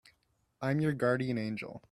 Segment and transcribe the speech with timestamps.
[0.63, 1.79] I'm your guardian angel.